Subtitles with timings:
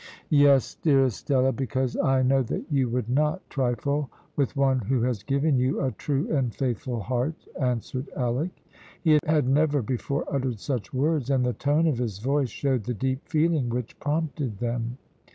[0.31, 5.21] "Yes, dearest Stella because I know that you would not trifle with one who has
[5.21, 8.63] given you a true and faithful heart," answered Alick.
[9.03, 12.95] He had never before uttered such words, and the tone of his voice showed the
[12.95, 14.97] deep feeling which prompted them.